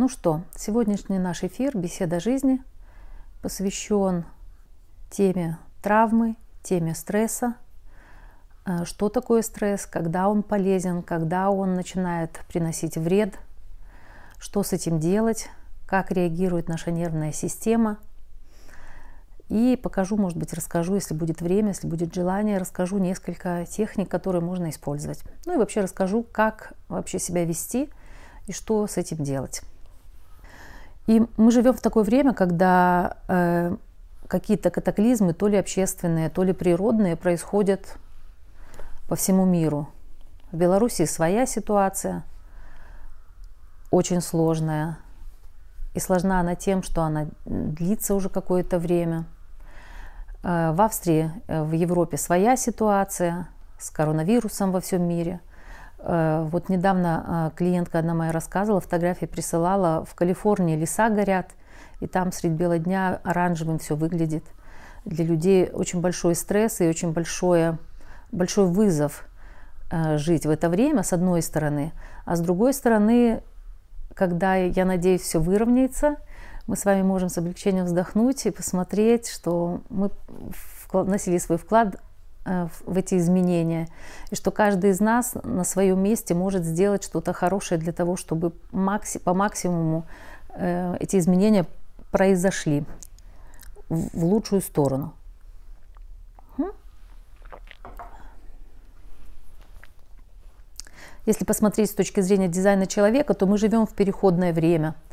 [0.00, 2.62] Ну что, сегодняшний наш эфир «Беседа жизни»
[3.42, 4.26] посвящен
[5.10, 7.56] теме травмы, теме стресса,
[8.64, 13.40] э, что такое стресс, когда он полезен, когда он начинает приносить вред,
[14.38, 15.48] что с этим делать,
[15.84, 17.98] как реагирует наша нервная система.
[19.48, 24.42] И покажу, может быть, расскажу, если будет время, если будет желание, расскажу несколько техник, которые
[24.42, 25.24] можно использовать.
[25.44, 27.90] Ну и вообще расскажу, как вообще себя вести
[28.46, 29.64] и что с этим делать.
[31.08, 33.74] И мы живем в такое время, когда э,
[34.26, 37.96] какие-то катаклизмы, то ли общественные, то ли природные, происходят
[39.08, 39.88] по всему миру.
[40.52, 42.24] В Беларуси своя ситуация,
[43.90, 44.98] очень сложная.
[45.94, 49.24] И сложна она тем, что она длится уже какое-то время.
[50.42, 53.48] Э, в Австрии, э, в Европе своя ситуация
[53.78, 55.40] с коронавирусом во всем мире–
[56.50, 61.50] вот недавно э, клиентка одна моя рассказывала, фотографии присылала, в Калифорнии леса горят,
[62.00, 64.44] и там средь бела дня оранжевым все выглядит.
[65.04, 67.78] Для людей очень большой стресс и очень большое,
[68.30, 69.26] большой вызов
[69.90, 71.92] э, жить в это время, с одной стороны.
[72.24, 73.42] А с другой стороны,
[74.14, 76.16] когда, я надеюсь, все выровняется,
[76.68, 80.10] мы с вами можем с облегчением вздохнуть и посмотреть, что мы
[80.92, 82.07] вносили свой вклад Э,
[82.86, 83.88] в эти изменения,
[84.30, 88.52] и что каждый из нас на своем месте может сделать что-то хорошее для того, чтобы
[88.72, 90.06] макси по максимуму
[90.54, 91.66] э, эти изменения
[92.10, 92.84] произошли
[93.88, 95.14] в лучшую сторону.
[101.26, 104.94] Если посмотреть с точки зрения дизайна человека, то мы живем в переходное время–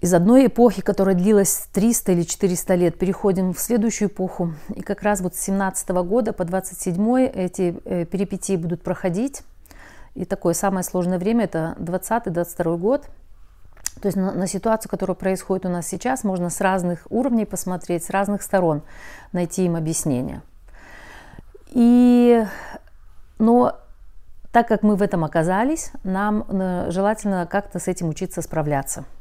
[0.00, 4.54] из одной эпохи, которая длилась 300 или 400 лет, переходим в следующую эпоху.
[4.74, 9.42] И как раз вот с 17 года по 27 эти э, перипетии будут проходить.
[10.14, 13.06] И такое самое сложное время– это 20-22 год.
[14.00, 18.04] То есть на, на ситуацию, которая происходит у нас сейчас, можно с разных уровней посмотреть,
[18.04, 18.82] с разных сторон
[19.32, 20.42] найти им объяснение.
[21.70, 22.44] И,
[23.40, 23.76] но
[24.52, 29.04] так как мы в этом оказались, нам э, желательно как-то с этим учиться справляться–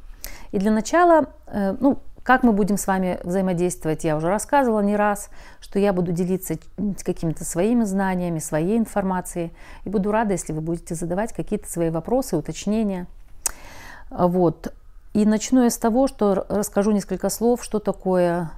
[0.51, 4.97] и для начала, э, ну, как мы будем с вами взаимодействовать, я уже рассказывала не
[4.97, 5.29] раз,
[5.61, 6.55] что я буду делиться
[7.05, 9.53] какими-то своими знаниями, своей информацией.
[9.85, 13.07] И буду рада, если вы будете задавать какие-то свои вопросы, уточнения.
[14.09, 14.73] Вот.
[15.13, 18.51] И начну я с того, что расскажу несколько слов, что такое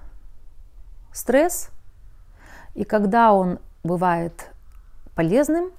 [1.14, 1.70] стресс
[2.76, 4.52] и когда он бывает
[5.16, 5.72] полезным,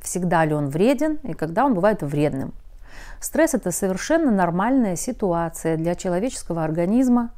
[0.00, 2.52] всегда ли он вреден и когда он бывает вредным.
[3.20, 7.30] Стресс– это совершенно нормальная ситуация для человеческого организма,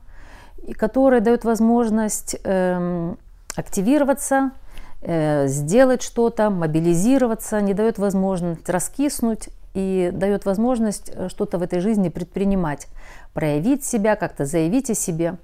[0.76, 3.14] которая дает возможность э,
[3.56, 4.50] активироваться,
[5.00, 11.80] э, сделать что-то, мобилизироваться, не дает возможность раскиснуть и дает возможность э, что-то в этой
[11.80, 12.86] жизни предпринимать,
[13.32, 15.36] проявить себя, как-то заявить о себе.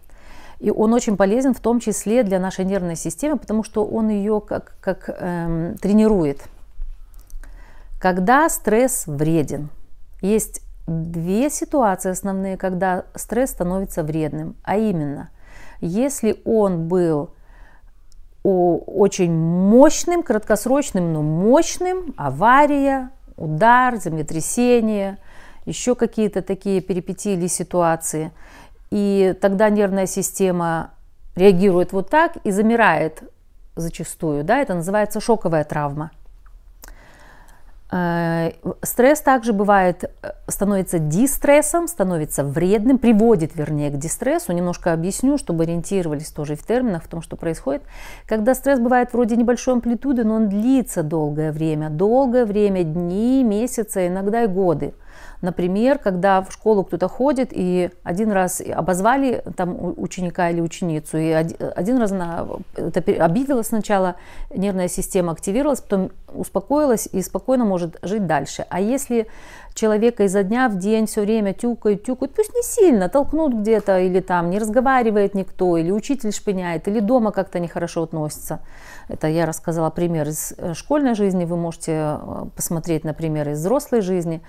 [0.59, 4.41] И он очень полезен в том числе для нашей нервной системы, потому что он ее
[4.41, 6.43] как, как эм, тренирует.
[8.01, 9.71] Когда стресс вреден–
[10.21, 14.57] есть две ситуации основные, когда стресс становится вредным.
[14.63, 15.31] А именно,
[15.81, 17.31] если он был
[18.45, 25.19] очень мощным, краткосрочным, но мощным, авария, удар, землетрясение,
[25.65, 28.31] еще какие-то такие перипетии или ситуации.
[28.91, 30.93] И тогда нервная система
[31.35, 33.25] реагирует вот так и замирает
[33.75, 34.45] зачастую.
[34.45, 34.59] Да?
[34.59, 36.13] Это называется шоковая травма.
[38.83, 44.53] Стресс также бывает, э, становится дистрессом, становится вредным, приводит, вернее, к дистрессу.
[44.53, 47.83] Немножко объясню, чтобы ориентировались тоже в терминах, в том, что происходит.
[48.27, 54.09] Когда стресс бывает вроде небольшой амплитуды, но он длится долгое время, долгое время, дни, месяцы,
[54.09, 54.95] иногда и годы–
[55.47, 61.29] Например, когда в школу кто-то ходит и один раз обозвали там ученика или ученицу, и
[61.31, 64.17] один раз она это обидела сначала,
[64.53, 68.67] нервная система активировалась, потом успокоилась и спокойно может жить дальше.
[68.71, 69.29] А если
[69.73, 74.19] человека изо дня в день все время тюкают, тюкают, пусть не сильно, толкнут где-то, или
[74.19, 78.59] там не разговаривает никто, или учитель шпыняет, или дома как-то нехорошо относится.
[79.09, 84.01] Это я рассказала пример из э, школьной жизни, вы можете э, посмотреть, например, из взрослой
[84.01, 84.43] жизни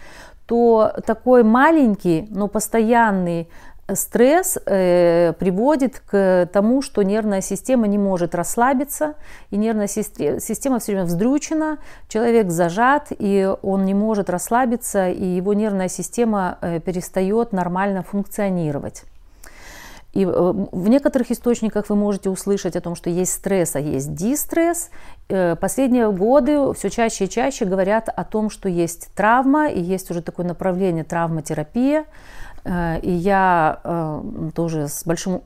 [0.47, 3.47] то такой маленький, но постоянный
[3.93, 9.15] стресс э, приводит к тому, что нервная система не может расслабиться,
[9.49, 11.77] и нервная система все время вздрючена,
[12.09, 19.03] человек зажат, и он не может расслабиться, и его нервная система э, перестает нормально функционировать.
[20.13, 24.89] И в некоторых источниках вы можете услышать о том, что есть стресс, а есть дистресс.
[25.27, 30.21] Последние годы все чаще и чаще говорят о том, что есть травма, и есть уже
[30.21, 32.05] такое направление травматерапия.
[32.65, 34.21] И я
[34.55, 35.41] тоже с большим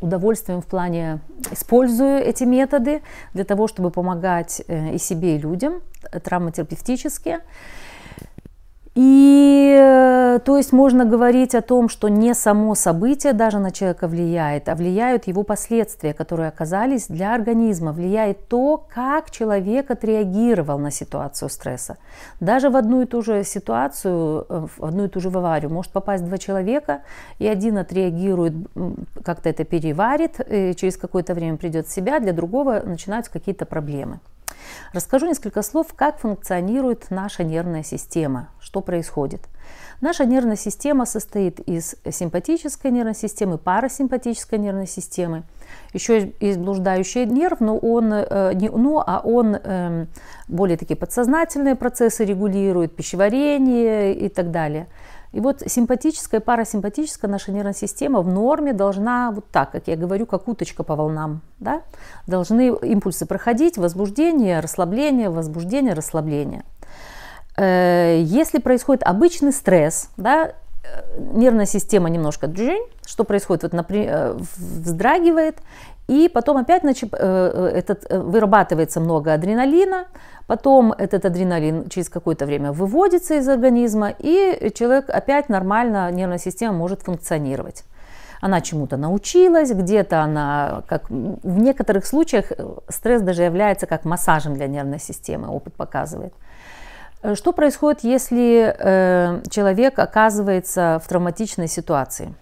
[0.00, 1.20] удовольствием в плане
[1.50, 3.02] использую эти методы
[3.34, 5.80] для того, чтобы помогать э, и себе, и людям,
[6.22, 7.40] травматерапевтические.
[9.00, 14.08] И э, то есть можно говорить о том, что не само событие даже на человека
[14.08, 20.90] влияет, а влияют его последствия, которые оказались для организма, влияет то, как человек отреагировал на
[20.90, 21.96] ситуацию стресса.
[22.40, 25.92] Даже в одну и ту же ситуацию, э, в одну и ту же аварию может
[25.92, 27.02] попасть два человека,
[27.38, 28.54] и один отреагирует,
[29.22, 30.40] как-то это переварит,
[30.76, 34.18] через какое-то время придет в себя, для другого начинаются какие-то проблемы.
[34.92, 39.42] Расскажу несколько слов, как функционирует наша нервная система, что происходит.
[40.00, 45.42] Наша нервная система состоит из симпатической нервной системы, парасимпатической нервной системы.
[45.92, 50.06] Еще есть блуждающий нерв, но он, э, не, ну, а он э,
[50.46, 54.86] более такие подсознательные процессы регулирует, пищеварение и так далее.
[55.32, 60.26] И вот симпатическая парасимпатическая наша нервная система в норме должна вот так, как я говорю,
[60.26, 61.42] как уточка по волнам.
[61.58, 61.82] Да?
[62.26, 66.64] Должны импульсы проходить, возбуждение, расслабление, возбуждение, расслабление.
[67.56, 70.52] Э, если происходит обычный стресс, да,
[70.84, 75.58] э, нервная система немножко джинь, что происходит, вот, например, э, вздрагивает,
[76.08, 80.06] и потом опять значит, этот, вырабатывается много адреналина,
[80.48, 86.72] Потом этот адреналин через какое-то время выводится из организма, и человек опять нормально, нервная система
[86.72, 87.84] может функционировать.
[88.40, 92.50] Она чему-то научилась, где-то она, как в некоторых случаях
[92.88, 96.32] стресс даже является как массажем для нервной системы, опыт показывает.
[97.34, 102.34] Что происходит, если э, человек оказывается в травматичной ситуации?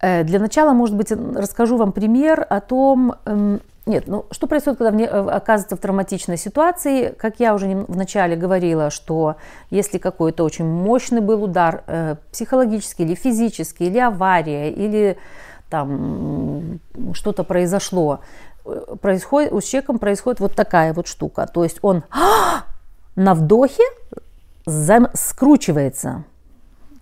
[0.00, 4.78] Э, для начала, может быть, расскажу вам пример о том, эм, нет, ну что происходит,
[4.78, 7.08] когда мне, э, оказывается в травматичной ситуации?
[7.10, 9.36] Как я уже вначале говорила, что
[9.70, 15.16] если какой-то очень мощный был удар, э, психологический или физический, или авария, или
[15.70, 16.80] там
[17.12, 18.20] что-то произошло,
[19.00, 21.46] происходит, с человеком происходит вот такая вот штука.
[21.46, 22.04] То есть он
[23.16, 23.82] на вдохе
[24.66, 26.24] скручивается,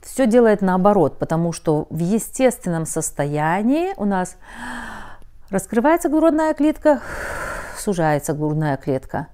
[0.02, 4.36] все делает наоборот, потому что в естественном состоянии у нас
[5.52, 7.02] Раскрывается грудная клетка,
[7.76, 9.26] сужается грудная клетка.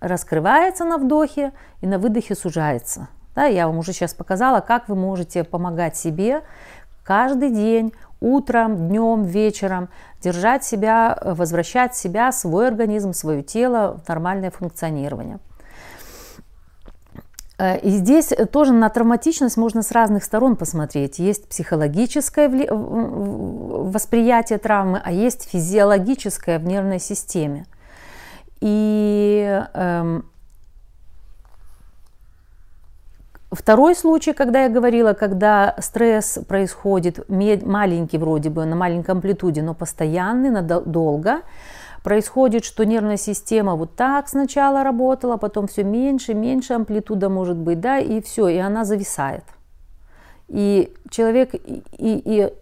[0.00, 3.08] Раскрывается на вдохе и на выдохе сужается.
[3.34, 6.42] Да, я вам уже сейчас показала, как вы можете помогать себе
[7.04, 9.88] каждый день, утром, днем, вечером,
[10.20, 15.38] держать себя, возвращать себя, свой организм, свое тело в нормальное функционирование.
[17.58, 21.18] Э, и здесь тоже на травматичность можно с разных сторон посмотреть.
[21.18, 27.66] Есть психологическое восприятие травмы, а есть физиологическое в нервной системе.
[28.60, 30.24] И эм,
[33.54, 39.74] Второй случай, когда я говорила, когда стресс происходит маленький вроде бы, на маленькой амплитуде, но
[39.74, 41.42] постоянный, надолго,
[42.04, 47.80] происходит, что нервная система вот так сначала работала, потом все меньше, меньше амплитуда может быть,
[47.80, 49.44] да, и все, и она зависает.
[50.48, 52.52] И человек и, и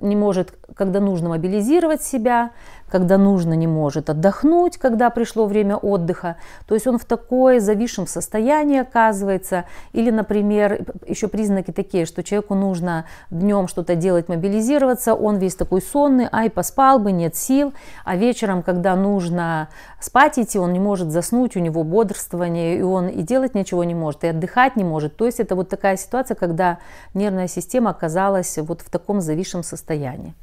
[0.00, 2.50] не может, когда нужно мобилизировать себя,
[2.94, 6.36] когда нужно, не может отдохнуть, когда пришло время отдыха.
[6.68, 9.64] То есть он в такое зависшем состоянии оказывается.
[9.92, 15.82] Или, например, еще признаки такие, что человеку нужно днем что-то делать, мобилизироваться, он весь такой
[15.82, 17.74] сонный, ай, поспал бы, нет сил.
[18.04, 23.08] А вечером, когда нужно спать идти, он не может заснуть, у него бодрствование, и он
[23.08, 25.16] и делать ничего не может, и отдыхать не может.
[25.16, 26.78] То есть это вот такая ситуация, когда
[27.12, 30.36] нервная система оказалась вот в таком зависшем состоянии.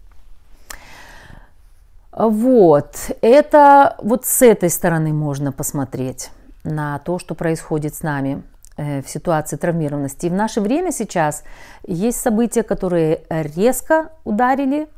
[2.11, 6.29] Вот, это вот с этой стороны можно посмотреть
[6.63, 8.43] на то, что происходит с нами
[8.75, 10.25] э, в ситуации травмированности.
[10.25, 11.43] И в наше время сейчас
[11.87, 14.89] есть события, которые резко ударили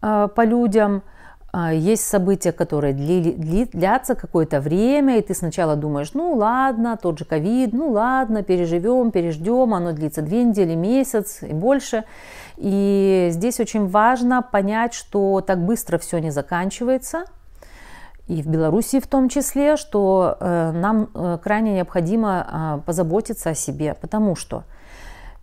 [0.00, 1.02] э, по людям,
[1.72, 7.24] есть события, которые дли, длятся какое-то время, и ты сначала думаешь, ну ладно, тот же
[7.24, 12.04] ковид, ну ладно, переживем, переждем, оно длится две недели, месяц и больше.
[12.56, 17.24] И здесь очень важно понять, что так быстро все не заканчивается,
[18.26, 23.54] и в Беларуси в том числе, что э, нам э, крайне необходимо э, позаботиться о
[23.54, 24.64] себе, потому что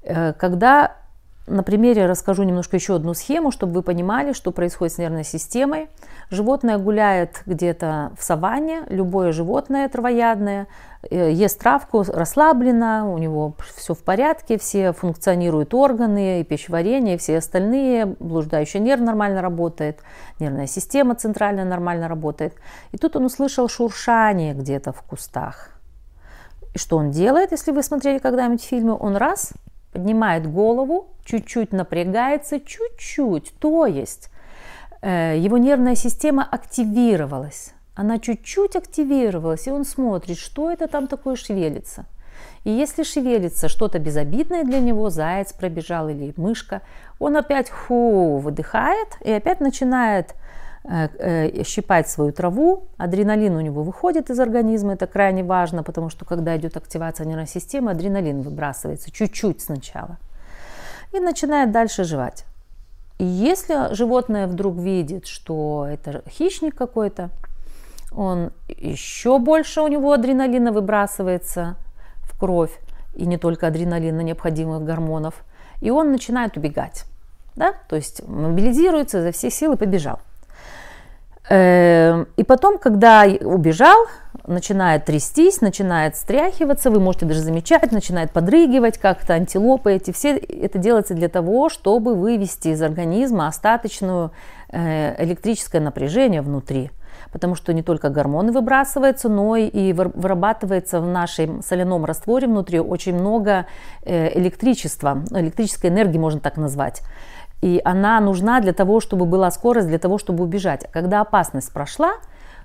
[0.02, 0.98] э, когда
[1.46, 5.90] на примере расскажу немножко еще одну схему, чтобы вы понимали, что происходит с нервной системой.
[6.30, 10.68] Животное гуляет где-то в саванне, любое животное травоядное,
[11.10, 17.18] э, ест травку, расслаблено, у него все в порядке, все функционируют органы, и пищеварение, и
[17.18, 20.00] все остальные, блуждающий нерв нормально работает,
[20.40, 22.54] нервная система центральная нормально работает.
[22.94, 25.72] И тут он услышал шуршание где-то в кустах.
[26.74, 28.98] И что он делает, если вы смотрели когда-нибудь фильмы?
[28.98, 29.52] Он раз
[29.92, 34.30] поднимает голову, чуть-чуть напрягается, чуть-чуть, то есть
[35.02, 37.74] э, его нервная система активировалась.
[37.96, 42.06] Она чуть-чуть активировалась, и он смотрит, что это там такое шевелится.
[42.64, 46.82] И если шевелится что-то безобидное для него, заяц пробежал или мышка,
[47.20, 50.34] он опять ху выдыхает и опять начинает
[50.86, 56.10] Э, э, щипать свою траву, адреналин у него выходит из организма, это крайне важно, потому
[56.10, 60.18] что когда идет активация нервной системы, адреналин выбрасывается чуть-чуть сначала
[61.14, 62.46] и начинает дальше жевать.
[63.20, 67.30] И если животное вдруг видит, что это хищник какой-то,
[68.12, 71.76] он еще больше у него адреналина выбрасывается
[72.24, 72.78] в кровь,
[73.16, 75.44] и не только адреналина, необходимых гормонов,
[75.82, 77.06] и он начинает убегать.
[77.56, 77.74] Да?
[77.88, 80.20] То есть мобилизируется за все силы, побежал.
[81.50, 84.08] Эм, и потом, когда убежал,
[84.48, 90.78] начинает трястись, начинает стряхиваться, вы можете даже замечать, начинает подрыгивать как-то, антилопы эти, все это
[90.78, 94.32] делается для того, чтобы вывести из организма остаточную
[94.70, 96.92] э, электрическое напряжение внутри.
[97.32, 103.16] Потому что не только гормоны выбрасываются, но и вырабатывается в нашем соляном растворе внутри очень
[103.16, 103.66] много
[104.04, 107.02] э, электричества, электрической энергии можно так назвать.
[107.64, 110.84] И она нужна для того, чтобы была скорость, для того, чтобы убежать.
[110.84, 112.16] А когда опасность прошла,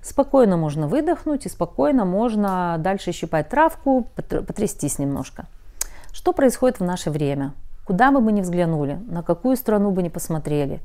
[0.03, 5.45] спокойно можно выдохнуть и спокойно можно дальше щипать травку, потрястись немножко.
[6.11, 7.53] Что происходит в наше время?
[7.87, 10.81] Куда мы бы ни взглянули, на какую страну бы ни посмотрели,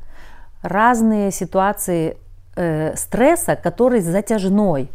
[0.62, 2.18] разные ситуации
[2.56, 4.92] э, стресса, который затяжной.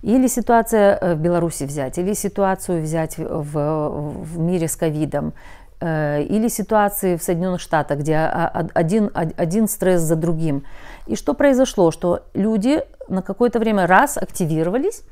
[0.00, 3.90] Или ситуация э, в Беларуси взять, или ситуацию взять в,
[4.24, 5.34] в мире с ковидом,
[5.80, 10.64] или ситуации в Соединенных Штатах, где один, один стресс за другим.
[11.06, 11.90] И что произошло?
[11.90, 15.02] Что люди на какое-то время раз активировались,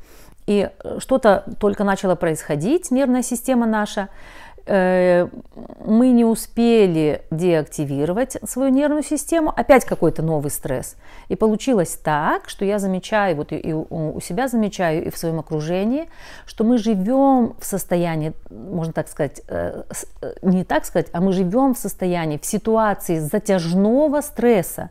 [0.46, 9.02] и что-то только начало происходить, нервная система наша, Э, мы не успели деактивировать свою нервную
[9.02, 10.96] систему, опять какой-то новый стресс.
[11.28, 16.08] И получилось так, что я замечаю, вот и у себя замечаю, и в своем окружении,
[16.46, 19.82] что мы живем в состоянии, можно так сказать, э,
[20.22, 24.90] э, не так сказать, а мы живем в состоянии, в ситуации затяжного стресса.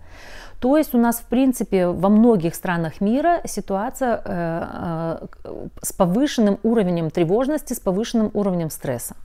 [0.60, 6.58] То есть у нас, в принципе, во многих странах мира ситуация э, э, с повышенным
[6.63, 9.15] уровнем тревожности, с повышенным уровнем стресса.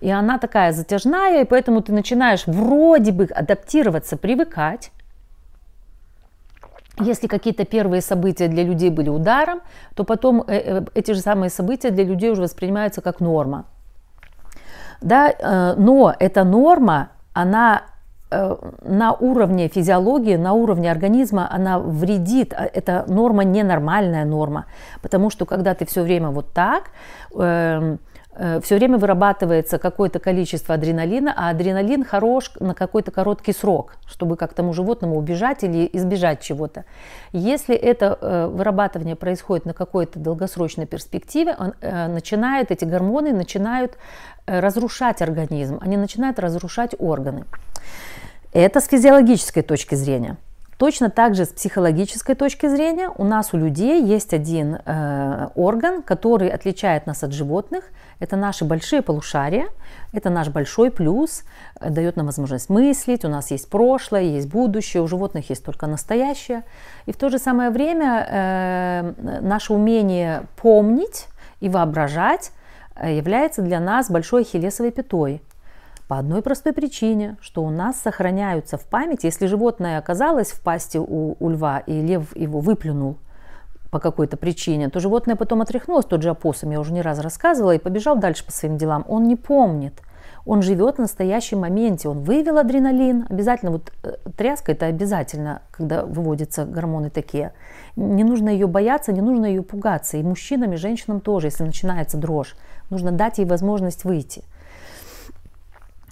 [0.00, 4.92] И она такая затяжная, и поэтому ты начинаешь вроде бы адаптироваться, привыкать.
[6.98, 9.60] Если какие-то первые события для людей были ударом,
[9.94, 13.64] то потом э, э, эти же самые события для людей уже воспринимаются как норма.
[15.00, 17.82] Да, э, но эта норма, она
[18.84, 22.54] на уровне физиологии, на уровне организма, она вредит.
[22.56, 24.66] А это норма ненормальная норма.
[25.02, 26.90] Потому что когда ты все время вот так,
[27.34, 27.98] эм,
[28.62, 34.54] все время вырабатывается какое-то количество адреналина, а адреналин хорош на какой-то короткий срок, чтобы как
[34.54, 36.84] тому животному убежать или избежать чего-то.
[37.32, 43.98] Если это э, вырабатывание происходит на какой-то долгосрочной перспективе, он, э, начинает, эти гормоны начинают
[44.46, 47.44] разрушать организм, они начинают разрушать органы.
[48.52, 50.36] Это с физиологической точки зрения.
[50.80, 56.02] Точно так же с психологической точки зрения у нас у людей есть один э, орган,
[56.02, 57.84] который отличает нас от животных.
[58.18, 59.66] Это наши большие полушария,
[60.14, 61.42] это наш большой плюс,
[61.78, 65.86] э, дает нам возможность мыслить, у нас есть прошлое, есть будущее, у животных есть только
[65.86, 66.62] настоящее.
[67.04, 71.26] И в то же самое время э, наше умение помнить
[71.60, 72.52] и воображать
[72.96, 75.42] э, является для нас большой хилесовой пятой.
[76.10, 80.98] По одной простой причине, что у нас сохраняются в памяти, если животное оказалось в пасти
[80.98, 83.16] у, у льва, и лев его выплюнул
[83.92, 87.76] по какой-то причине, то животное потом отряхнулось, тот же опоссум, я уже не раз рассказывала,
[87.76, 89.04] и побежал дальше по своим делам.
[89.06, 90.02] Он не помнит,
[90.44, 96.04] он живет в настоящем моменте, он вывел адреналин, обязательно, вот э, тряска это обязательно, когда
[96.04, 97.52] выводятся гормоны такие.
[97.94, 102.16] Не нужно ее бояться, не нужно ее пугаться, и мужчинам, и женщинам тоже, если начинается
[102.16, 102.56] дрожь,
[102.90, 104.42] нужно дать ей возможность выйти–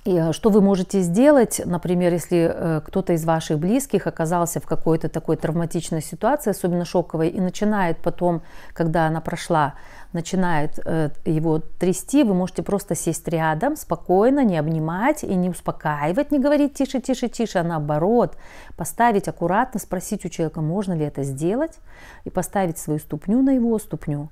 [0.08, 5.36] и что вы можете сделать, например, если кто-то из ваших близких оказался в какой-то такой
[5.36, 8.40] травматичной ситуации, особенно шоковой, и начинает потом,
[8.72, 9.74] когда она прошла,
[10.14, 16.30] начинает э, его трясти, вы можете просто сесть рядом, спокойно, не обнимать и не успокаивать,
[16.30, 18.38] не говорить тише, тише, тише, а наоборот,
[18.76, 21.78] поставить аккуратно, спросить у человека, можно ли это сделать,
[22.24, 24.30] и поставить свою ступню на его ступню.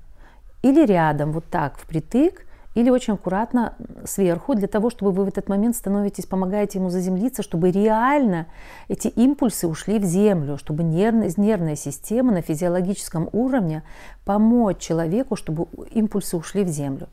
[0.63, 2.46] Или рядом, вот так, впритык,
[2.77, 3.73] или очень аккуратно
[4.05, 8.45] сверху, для того, чтобы вы в этот момент становитесь, помогаете ему заземлиться, чтобы реально
[8.87, 13.81] эти импульсы ушли в землю, чтобы нервная, нервная система на физиологическом уровне
[14.25, 17.07] помочь человеку, чтобы импульсы ушли в землю.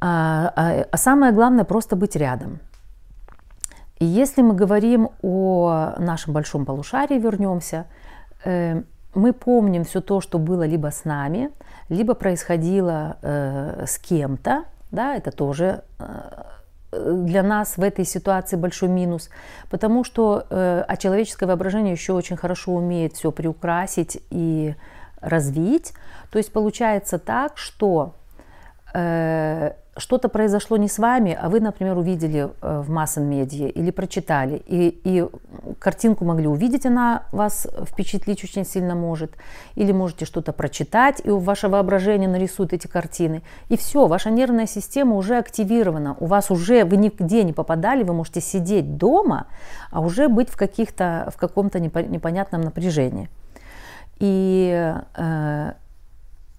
[0.00, 2.58] А, а, а самое главное просто быть рядом.
[3.98, 7.84] И если мы говорим о нашем большом полушарии, вернемся,
[8.46, 8.82] э,
[9.14, 11.50] мы помним все то, что было либо с нами,
[11.88, 16.04] либо происходило э, с кем-то, да, это тоже э,
[16.92, 19.30] для нас в этой ситуации большой минус,
[19.68, 24.74] потому что э, а человеческое воображение еще очень хорошо умеет все приукрасить и
[25.20, 25.92] развить.
[26.30, 28.14] То есть получается так, что
[30.00, 35.00] что-то произошло не с вами, а вы, например, увидели э, в масс-медиа или прочитали, и,
[35.04, 35.26] и
[35.78, 39.32] картинку могли увидеть, она вас впечатлить очень сильно может,
[39.74, 45.16] или можете что-то прочитать, и ваше воображение нарисует эти картины, и все, ваша нервная система
[45.16, 49.46] уже активирована, у вас уже, вы нигде не попадали, вы можете сидеть дома,
[49.90, 53.28] а уже быть в, каких-то, в каком-то непонятном напряжении.
[54.18, 55.72] И э,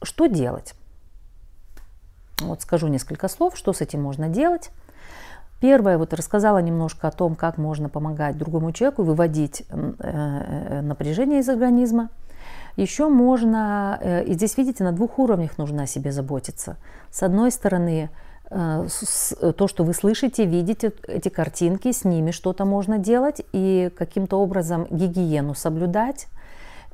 [0.04, 0.74] что делать?
[2.48, 4.72] Вот скажу несколько слов, что с этим можно делать.
[5.62, 11.42] Первое, вот рассказала немножко о том, как можно помогать другому человеку выводить э, э, напряжение
[11.42, 12.10] из организма.
[12.78, 16.78] Еще можно, э, и здесь, видите, на двух уровнях нужно о себе заботиться.
[17.12, 18.10] С одной стороны,
[18.50, 24.88] то, что вы слышите, видите эти картинки, с ними что-то можно делать и каким-то образом
[24.90, 26.28] гигиену соблюдать,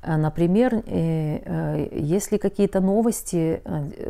[0.06, 3.62] например, э, э, если какие-то новости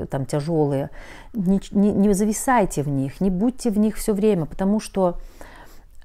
[0.09, 0.89] там тяжелые,
[1.33, 5.19] не, не, не зависайте в них, не будьте в них все время, потому что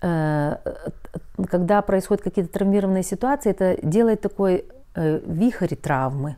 [0.01, 4.65] когда происходят какие-то травмированные ситуации, это делает такой
[4.97, 6.37] вихрь травмы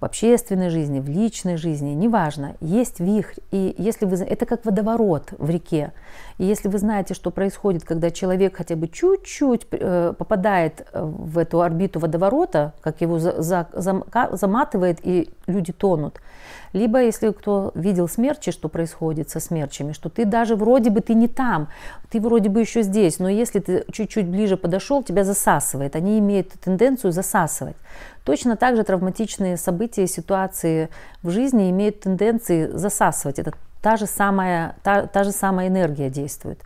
[0.00, 3.40] в общественной жизни, в личной жизни, неважно, есть вихрь.
[3.50, 5.92] И если вы, это как водоворот в реке.
[6.38, 11.60] И если вы знаете, что происходит, когда человек хотя бы чуть-чуть э, попадает в эту
[11.60, 13.68] орбиту водоворота, как его за, за,
[14.32, 16.20] заматывает и люди тонут,
[16.72, 21.14] либо если кто видел смерчи, что происходит со смерчами, что ты даже вроде бы ты
[21.14, 21.68] не там,
[22.10, 25.96] ты вроде бы еще здесь, но если ты чуть-чуть ближе подошел, тебя засасывает.
[25.96, 27.76] Они имеют тенденцию засасывать.
[28.28, 30.90] Точно так же травматичные события ситуации
[31.22, 33.38] в жизни имеют тенденции засасывать.
[33.38, 36.60] Это та же самая, та, та же самая энергия действует.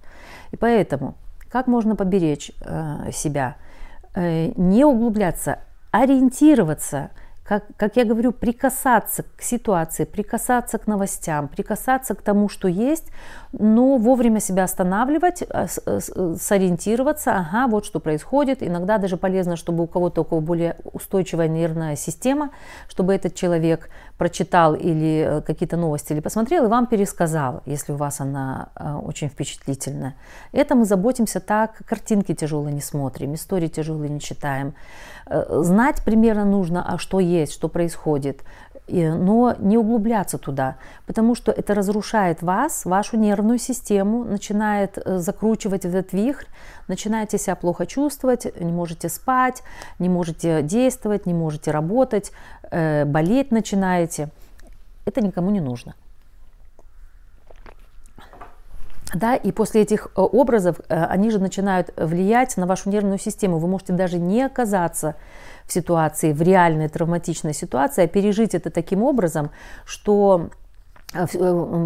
[0.50, 1.14] И поэтому,
[1.52, 3.54] как можно поберечь э, себя?
[4.16, 5.60] Э, не углубляться,
[5.92, 7.10] ориентироваться–
[7.44, 13.10] как, как я говорю, прикасаться к ситуации, прикасаться к новостям, прикасаться к тому, что есть,
[13.52, 16.00] но вовремя себя останавливать, э, э,
[16.38, 18.62] сориентироваться, ага, вот что происходит.
[18.62, 22.50] Иногда даже полезно, чтобы у кого-то у кого более устойчивая нервная система,
[22.88, 27.96] чтобы этот человек прочитал или э, какие-то новости или посмотрел и вам пересказал, если у
[27.96, 28.68] вас она
[29.04, 30.14] очень впечатлительная.
[30.52, 34.74] Это мы заботимся так, картинки тяжелые не смотрим, истории тяжелые не читаем.
[35.26, 38.42] Знать примерно нужно, а что есть, что происходит,
[38.88, 45.84] но не углубляться туда, потому что это разрушает вас, вашу нервную систему, начинает э, закручивать
[45.84, 46.46] этот вихрь,
[46.88, 49.62] начинаете себя плохо чувствовать, не можете спать,
[49.98, 52.32] не можете действовать, не можете работать,
[52.70, 54.28] э, болеть начинаете.
[55.04, 55.94] Это никому не нужно.
[59.14, 63.58] Да, и после этих э, образов они же начинают влиять на вашу нервную систему.
[63.58, 65.16] Вы можете даже не оказаться
[65.66, 69.50] в ситуации, в реальной травматичной ситуации, а пережить это таким образом,
[69.84, 70.50] что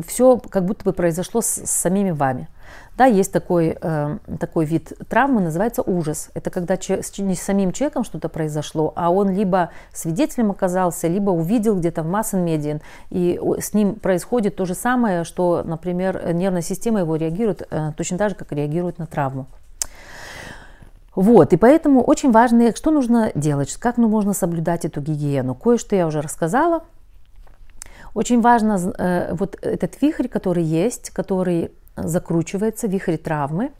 [0.06, 2.48] все э, как будто бы произошло с самими вами.
[2.96, 6.30] Да, есть такой, э, такой вид травмы, называется ужас.
[6.34, 11.06] Это когда че, с, не с самим человеком что-то произошло, а он либо свидетелем оказался,
[11.06, 16.62] либо увидел где-то в масс-медиа, и с ним происходит то же самое, что, например, нервная
[16.62, 19.46] система его реагирует э, точно так же, как реагирует на травму.
[21.16, 25.54] Вот, и поэтому очень важно, что нужно делать, как ну, можно соблюдать эту гигиену.
[25.54, 26.84] Кое-что я уже рассказала.
[28.12, 33.72] Очень важно э, вот этот вихрь, который есть, который закручивается, вихрь травмы,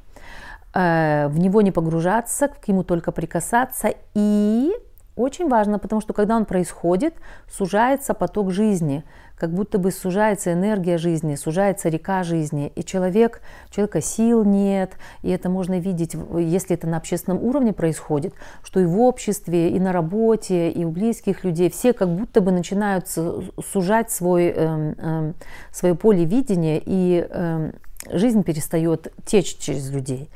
[0.74, 3.94] э, в него не погружаться, к нему только прикасаться.
[4.14, 4.72] И
[5.16, 7.14] Очень важно, потому что когда он происходит,
[7.50, 9.02] сужается поток жизни,
[9.38, 15.30] как будто бы сужается энергия жизни, сужается река жизни, и человек, человека сил нет, и
[15.30, 19.92] это можно видеть, если это на общественном уровне происходит, что и в обществе, и на
[19.92, 25.32] работе, и у близких людей, все как будто бы начинают сужать свой, э, э,
[25.72, 27.72] свое поле видения, и э,
[28.10, 30.28] жизнь перестает течь через людей.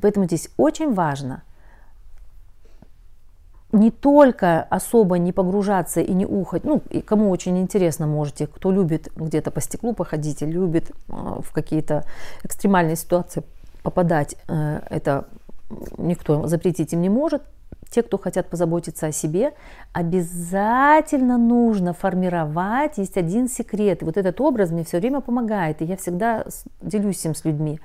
[0.00, 1.42] Поэтому здесь очень важно–
[3.72, 8.72] не только особо не погружаться и не ухать, ну, и кому очень интересно, можете, кто
[8.72, 12.04] любит где-то по стеклу походить, любит э, в какие-то
[12.44, 13.42] экстремальные ситуации
[13.82, 15.26] попадать, э, это
[15.98, 17.42] никто запретить им не может.
[17.90, 19.54] Те, кто хотят позаботиться о себе,
[19.92, 22.98] обязательно нужно формировать.
[22.98, 24.02] Есть один секрет.
[24.02, 25.80] И вот этот образ мне все время помогает.
[25.80, 26.44] И я всегда
[26.82, 27.80] делюсь им с людьми.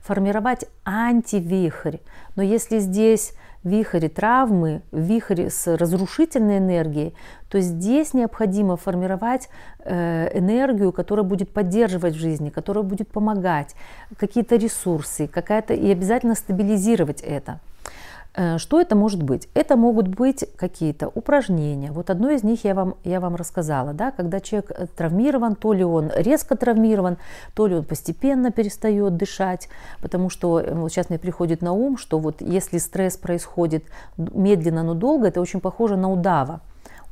[0.00, 1.98] Формировать антивихрь.
[2.36, 7.14] Но если здесь вихре травмы, вихре с разрушительной энергией,
[7.48, 9.48] то здесь необходимо формировать
[9.80, 13.74] э, энергию, которая будет поддерживать в жизни, которая будет помогать,
[14.16, 17.60] какие-то ресурсы, какая-то и обязательно стабилизировать это.
[18.38, 19.48] Э, что это может быть?
[19.54, 21.90] Это могут быть какие-то упражнения.
[21.90, 23.92] Вот одно из них я вам, я вам рассказала.
[23.92, 24.12] Да?
[24.12, 27.18] Когда человек э, травмирован, то ли он резко травмирован,
[27.54, 29.68] то ли он постепенно перестает дышать.
[30.00, 33.84] Потому что э, вот сейчас мне приходит на ум, что вот если стресс происходит
[34.16, 36.60] медленно, но долго, это очень похоже на удава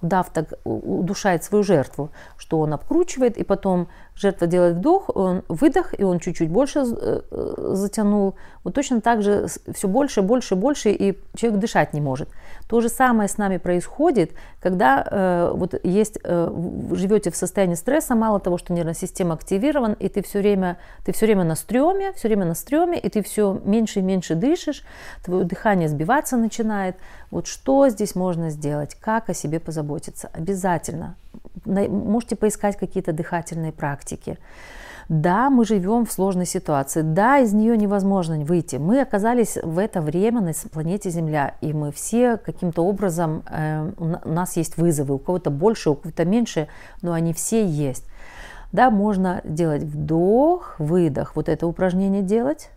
[0.03, 5.98] удав так удушает свою жертву, что он обкручивает, и потом жертва делает вдох, он выдох,
[5.98, 8.35] и он чуть-чуть больше э, э, затянул.
[8.64, 12.29] Вот точно так же все больше, больше, больше, и человек дышать не может.
[12.68, 16.50] То же самое с нами происходит, когда э, вот есть, э,
[16.92, 21.12] живете в состоянии стресса, мало того, что нервная система активирована, и ты все время, ты
[21.12, 24.83] все время на стреме, все время на стреме, и ты все меньше и меньше дышишь,
[25.24, 26.96] твое дыхание сбиваться начинает.
[27.31, 30.31] Вот что здесь можно сделать, как о себе позаботиться?
[30.33, 31.16] Обязательно
[31.64, 34.38] можете поискать какие-то дыхательные практики.
[35.09, 38.75] Да, мы живем в сложной ситуации, да, из нее невозможно выйти.
[38.75, 44.29] Мы оказались в это время на планете Земля, и мы все каким-то образом, э, у
[44.29, 46.66] нас есть вызовы, у кого-то больше, у кого-то меньше,
[47.03, 48.05] но они все есть.
[48.73, 52.71] Да, можно делать вдох, выдох, вот это упражнение делать,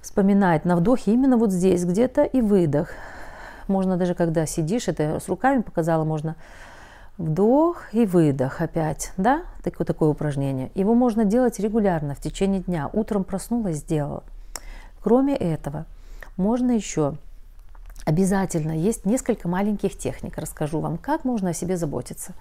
[0.00, 2.90] вспоминать на вдохе именно вот здесь где-то и выдох.
[3.68, 6.34] Можно даже когда сидишь, это с руками показала, можно
[7.18, 10.70] Вдох и выдох опять, да, такое, такое упражнение.
[10.76, 12.88] Его можно делать регулярно в течение дня.
[12.92, 14.22] Утром проснулась, сделала.
[15.02, 15.86] Кроме этого,
[16.36, 17.16] можно еще
[18.04, 20.38] обязательно есть несколько маленьких техник.
[20.38, 22.34] Расскажу вам, как можно о себе заботиться.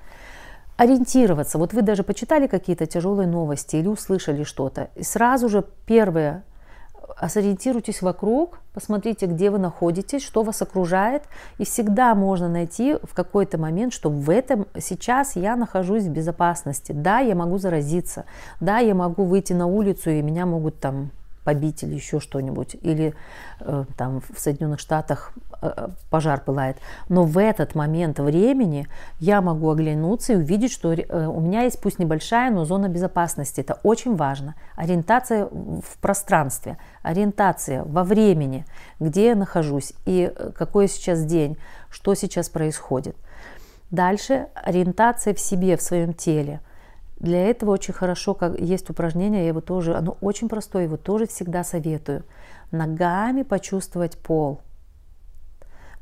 [0.78, 1.58] Ориентироваться.
[1.58, 4.90] Вот вы даже почитали какие-то тяжелые новости или услышали что-то.
[4.96, 6.44] И сразу же первое
[7.28, 11.24] сориентируйтесь вокруг, посмотрите, где вы находитесь, что вас окружает,
[11.58, 16.91] и всегда можно найти в какой-то момент, что в этом сейчас я нахожусь в безопасности.
[16.91, 18.26] Да, я могу заразиться,
[18.60, 21.12] да, я могу выйти на улицу, и меня могут там
[21.43, 23.15] побить или еще что-нибудь, или
[23.62, 25.32] э, там в Соединенных Штатах
[26.10, 26.78] пожар пылает.
[27.10, 28.88] Но в этот момент времени
[29.20, 33.62] я могу оглянуться и увидеть, что э, у меня есть пусть небольшая, но зона безопасности.
[33.62, 34.56] Это очень важно.
[34.76, 38.65] Ориентация в пространстве, ориентация во времени,
[39.00, 41.58] где я нахожусь и э, какой сейчас день,
[41.89, 43.15] что сейчас происходит.
[43.91, 46.62] Дальше ориентация в себе, в своем теле–
[47.20, 51.26] для этого очень хорошо, как есть упражнение, я его тоже, оно очень простое, его тоже
[51.26, 52.24] всегда советую.
[52.72, 54.62] Ногами почувствовать пол.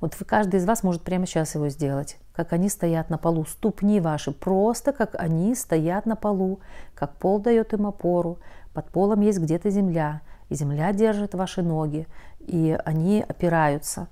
[0.01, 3.45] Вот вы, каждый из вас может прямо сейчас его сделать, как они стоят на полу.
[3.45, 6.59] Ступни ваши просто как они стоят на полу,
[6.93, 8.39] как пол дает им опору.
[8.73, 12.07] Под полом есть где-то земля, и земля держит ваши ноги,
[12.39, 14.07] и они опираются.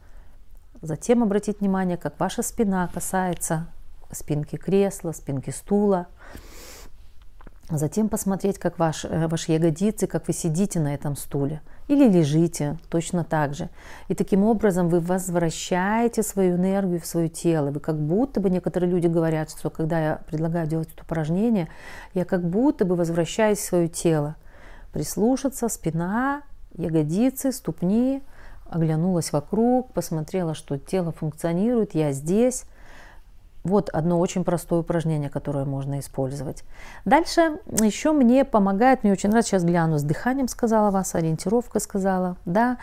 [0.82, 3.68] Затем обратить внимание, как ваша спина касается
[4.12, 6.08] спинки кресла, спинки стула.
[7.78, 12.78] Затем посмотреть, как ваш, э, ваши ягодицы, как вы сидите на этом стуле или лежите
[12.90, 13.70] точно так же.
[14.08, 17.72] И таким образом вы возвращаете свою энергию в свое тело.
[17.72, 21.68] Вы как будто бы, некоторые люди говорят, что когда я предлагаю делать это упражнение,
[22.14, 24.36] я как будто бы возвращаюсь в свое тело.
[24.92, 26.44] Прислушаться, спина,
[26.76, 28.24] ягодицы, ступни,
[28.70, 32.66] оглянулась вокруг, посмотрела, что тело функционирует, я здесь.
[33.64, 36.64] Вот одно очень простое упражнение, которое можно использовать.
[37.06, 42.36] Дальше еще мне помогает, мне очень нравится, сейчас гляну, с дыханием сказала вас, ориентировка сказала,
[42.46, 42.78] да.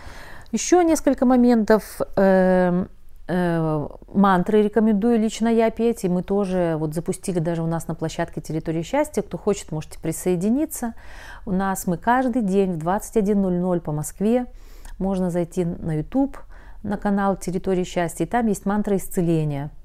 [0.53, 2.01] Еще несколько моментов.
[2.17, 2.87] Э,
[3.29, 7.95] э, мантры рекомендую лично я петь, и мы тоже вот запустили даже у нас на
[7.95, 9.21] площадке территории счастья.
[9.21, 10.95] Кто хочет, можете присоединиться.
[11.45, 14.47] У нас мы каждый день в 21.00 по Москве
[14.99, 16.39] можно зайти на YouTube,
[16.83, 19.71] на канал Территории счастья, и там есть мантра исцеления–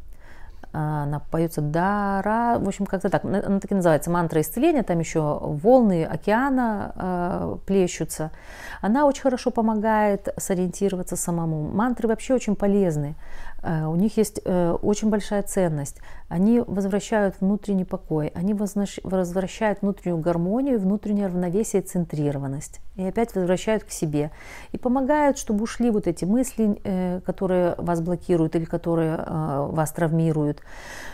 [0.75, 5.39] она поется Дара, в общем, как-то так, она так и называется, мантра исцеления, там еще
[5.41, 8.31] волны океана э, плещутся.
[8.81, 11.69] Она очень хорошо помогает сориентироваться самому.
[11.69, 13.15] Мантры вообще очень полезны.
[13.65, 15.97] Э, у них есть э, очень большая ценность.
[16.27, 22.79] Они возвращают внутренний покой, они возвращают внутреннюю гармонию, внутреннее равновесие и центрированность.
[22.95, 24.31] И опять возвращают к себе.
[24.71, 30.61] И помогают, чтобы ушли вот эти мысли, э, которые вас блокируют или которые вас травмируют.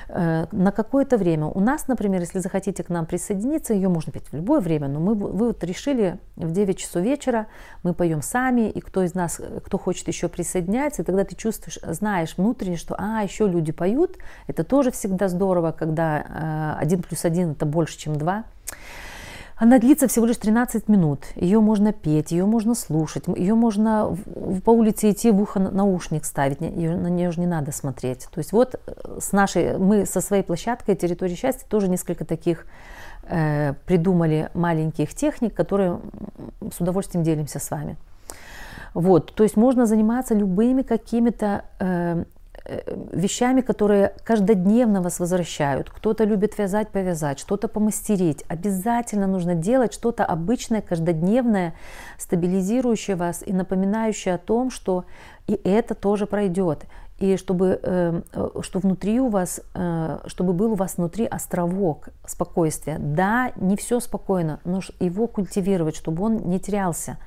[0.10, 1.46] На какое-то время.
[1.46, 5.00] У нас, например, если захотите к нам присоединиться, ее можно петь в любое время, но
[5.00, 7.48] мы вы вот решили в 9 часов вечера,
[7.84, 11.80] мы поем сами, и кто из нас, кто хочет еще присоединяться, и тогда ты чувствуешь,
[11.84, 17.24] знаешь внутренне, что, а, еще люди поют, это тоже всегда здорово, когда э, один плюс
[17.26, 18.44] один это больше, чем два.
[19.62, 21.26] Она длится всего лишь 13 минут.
[21.36, 24.18] Ее можно петь, ее можно слушать, ее можно
[24.66, 28.28] по улице идти в ухо наушник ставить, на нее же не надо смотреть.
[28.32, 32.66] То есть вот э, с нашей, мы со своей площадкой территории счастья тоже несколько таких
[33.24, 36.00] э, придумали маленьких техник, которые
[36.76, 37.98] с удовольствием делимся с вами.
[38.94, 42.24] Вот, то есть можно заниматься любыми какими-то э,
[42.64, 45.90] Э, вещами, которые каждодневно вас возвращают.
[45.90, 48.46] Кто-то любит вязать, повязать, что-то помастерить.
[48.48, 51.74] Обязательно нужно делать что-то обычное, каждодневное,
[52.20, 55.06] стабилизирующее вас и напоминающее о том, что
[55.48, 56.86] и это тоже пройдет.
[57.18, 59.62] И чтобы, э, э, что внутри у вас,
[60.28, 62.98] чтобы был у вас внутри островок спокойствия.
[63.00, 67.18] Да, не все спокойно, но его культивировать, чтобы он не терялся.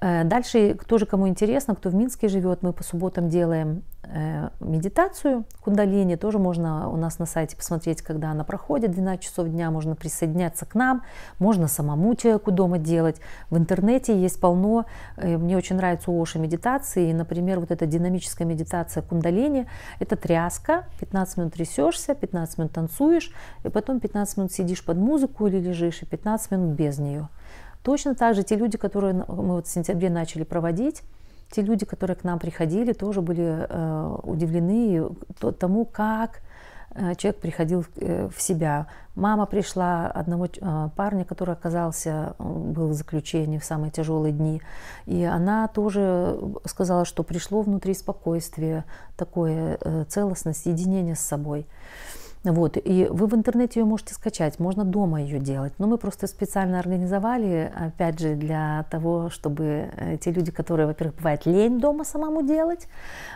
[0.00, 5.44] Э, дальше, тоже кому интересно, кто в Минске живет, мы по субботам делаем э, медитацию
[5.62, 6.16] кундалини.
[6.16, 10.64] Тоже можно у нас на сайте посмотреть, когда она проходит, 12 часов дня, можно присоединяться
[10.64, 11.02] к нам,
[11.38, 13.20] можно самому человеку дома делать.
[13.50, 14.86] В интернете есть полно,
[15.16, 19.66] э, мне очень нравится у Оши медитации, например, вот эта динамическая медитация кундалини,
[19.98, 23.32] это тряска, 15 минут трясешься, 15 минут танцуешь,
[23.64, 27.28] и потом 15 минут сидишь под музыку или лежишь, и 15 минут без нее.
[27.82, 31.02] Точно так же те люди, которые мы вот в сентябре начали проводить,
[31.50, 35.08] те люди, которые к нам приходили, тоже были э, удивлены
[35.58, 36.42] тому, как
[36.94, 38.86] э, человек приходил э, в себя.
[39.16, 44.62] Мама пришла одного э, парня, который оказался, был в заключении в самые тяжелые дни,
[45.06, 48.84] и она тоже сказала, что пришло внутри спокойствие,
[49.16, 51.66] такое целостность, единение с собой.
[52.42, 55.74] Вот, и вы в интернете ее можете скачать, можно дома ее делать.
[55.78, 61.16] Но мы просто специально организовали, опять же, для того, чтобы э, те люди, которые, во-первых,
[61.16, 62.88] бывает лень дома самому делать,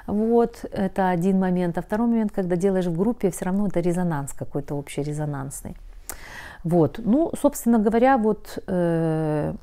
[0.06, 1.76] вот, это один момент.
[1.76, 5.76] А второй момент, когда делаешь в группе, все равно это резонанс какой-то общий резонансный.
[6.62, 9.54] Вот, ну, собственно говоря, вот э,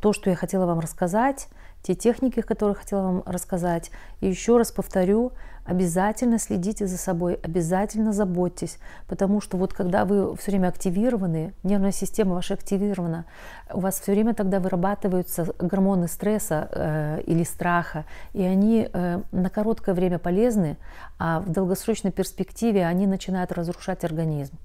[0.00, 1.48] то, что я хотела вам рассказать,
[1.84, 3.90] те техники, которые хотела вам рассказать.
[4.22, 5.32] И еще раз повторю,
[5.66, 11.92] обязательно следите за собой, обязательно заботьтесь, потому что вот когда вы все время активированы, нервная
[11.92, 13.26] система ваша активирована,
[13.70, 19.50] у вас все время тогда вырабатываются гормоны стресса э, или страха, и они э, на
[19.50, 20.78] короткое время полезны,
[21.18, 24.56] а в долгосрочной перспективе они начинают разрушать организм.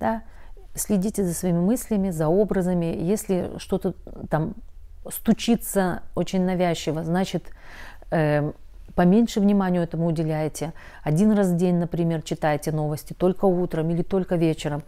[0.00, 0.22] Да?
[0.74, 2.86] Следите за своими мыслями, за образами.
[2.86, 3.94] Если что-то
[4.28, 4.54] там
[5.10, 7.44] стучится очень навязчиво, значит,
[8.10, 8.52] э,
[8.94, 10.72] поменьше внимания этому уделяете.
[11.02, 14.82] Один раз в день, например, читаете новости, только утром или только вечером.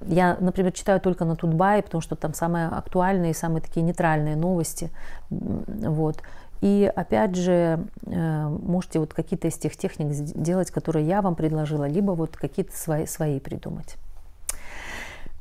[0.00, 4.36] Я, например, читаю только на Тутбае, потому что там самые актуальные и самые такие нейтральные
[4.36, 4.90] новости.
[5.30, 6.22] Вот.
[6.60, 11.88] И опять же, э, можете вот какие-то из тех техник делать, которые я вам предложила,
[11.88, 13.96] либо вот какие-то свои, свои придумать.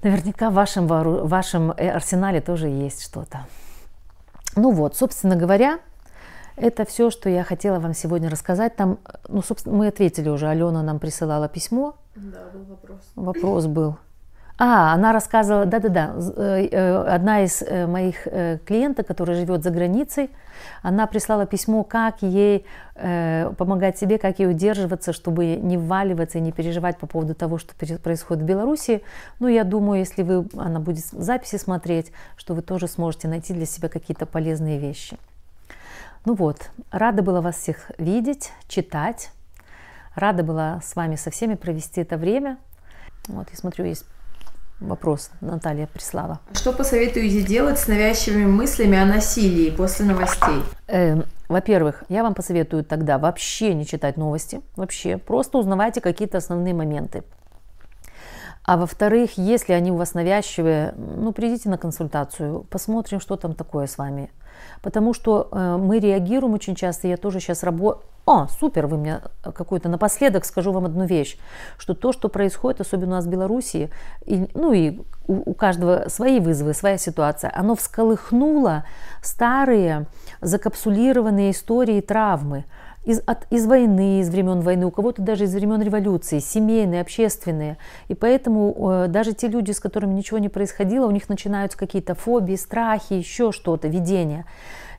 [0.02, 3.46] Наверняка в вашем, в вашем э, арсенале тоже есть что-то.
[4.56, 5.80] Ну вот, собственно говоря,
[6.56, 8.76] это все, что я хотела вам сегодня рассказать.
[8.76, 10.48] Там, ну, собственно, мы ответили уже.
[10.48, 11.96] Алена нам присылала письмо.
[12.16, 13.00] Да, был вопрос.
[13.16, 13.98] Вопрос был.
[14.64, 18.26] А, она рассказывала, да-да-да, э, э, одна из э, моих
[18.64, 20.30] клиенток, которая живет за границей,
[20.84, 26.52] она прислала письмо, как ей помогать себе, как ей удерживаться, чтобы не вваливаться и не
[26.52, 29.02] переживать по поводу того, что происходит в Беларуси.
[29.40, 33.66] Ну, я думаю, если вы, она будет записи смотреть, что вы тоже сможете найти для
[33.66, 35.18] себя какие-то полезные вещи.
[36.26, 39.32] Ну вот, рада была вас всех видеть, читать.
[40.14, 42.58] Рада была с вами со всеми провести это время.
[43.28, 44.06] Вот, я смотрю, есть
[44.82, 46.40] вопрос Наталья прислала.
[46.54, 50.64] Что посоветуете делать с навязчивыми мыслями о насилии после новостей?
[50.88, 56.74] Э, во-первых, я вам посоветую тогда вообще не читать новости, вообще, просто узнавайте какие-то основные
[56.74, 57.24] моменты.
[58.64, 63.88] А во-вторых, если они у вас навязчивые, ну, придите на консультацию, посмотрим, что там такое
[63.88, 64.30] с вами.
[64.82, 69.22] Потому что э, мы реагируем очень часто, я тоже сейчас работаю, о, супер, вы мне
[69.42, 71.38] какой-то напоследок скажу вам одну вещь,
[71.78, 73.90] что то, что происходит, особенно у нас в Беларуси,
[74.26, 78.86] и, ну и у, у каждого свои вызовы, своя ситуация, оно всколыхнуло
[79.24, 80.06] старые
[80.42, 82.66] закапсулированные истории травмы
[83.04, 87.78] из, от, из войны, из времен войны, у кого-то даже из времен революции, семейные, общественные.
[88.08, 92.14] И поэтому э, даже те люди, с которыми ничего не происходило, у них начинаются какие-то
[92.14, 94.46] фобии, страхи, еще что-то, видения.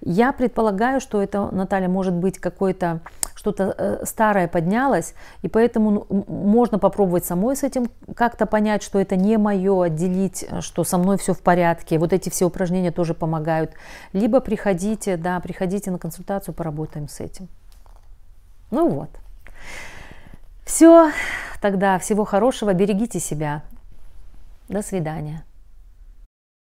[0.04, 3.02] Я предполагаю, что это, Наталья, может быть какое-то
[3.36, 7.86] что-то э, старое поднялось, и поэтому ну, можно попробовать самой с этим
[8.16, 11.98] как-то понять, что это не мое, отделить, э, что со мной все в порядке.
[11.98, 13.72] Вот эти все упражнения тоже помогают.
[14.12, 17.48] Либо приходите, да, приходите на консультацию, поработаем с этим.
[18.72, 19.10] Ну вот.
[20.64, 21.12] Все,
[21.60, 23.62] тогда всего хорошего, берегите себя.
[24.68, 25.44] До свидания.